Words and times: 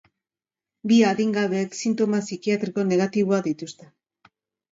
Bi 0.91 0.95
adingabeek 1.09 1.75
sintoma 1.81 2.21
psikiatriko 2.27 2.87
negatiboak 2.93 3.45
dituzte. 3.49 3.91